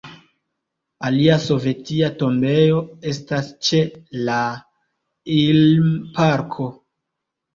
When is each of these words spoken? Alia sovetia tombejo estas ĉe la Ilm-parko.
Alia 1.09 1.33
sovetia 1.43 2.07
tombejo 2.21 2.79
estas 3.11 3.51
ĉe 3.67 3.81
la 4.29 4.39
Ilm-parko. 5.35 6.67